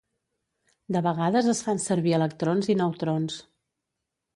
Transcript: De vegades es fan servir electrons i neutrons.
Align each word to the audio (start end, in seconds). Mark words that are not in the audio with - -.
De 0.95 1.03
vegades 1.09 1.51
es 1.55 1.63
fan 1.67 1.85
servir 1.85 2.19
electrons 2.21 2.75
i 2.77 2.81
neutrons. 2.85 3.41